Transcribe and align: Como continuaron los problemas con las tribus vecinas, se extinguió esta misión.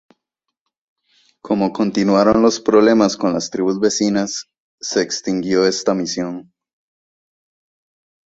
Como 1.43 1.71
continuaron 1.73 2.41
los 2.41 2.59
problemas 2.59 3.15
con 3.17 3.33
las 3.33 3.51
tribus 3.51 3.79
vecinas, 3.79 4.47
se 4.79 5.03
extinguió 5.03 5.67
esta 5.67 5.93
misión. 5.93 6.51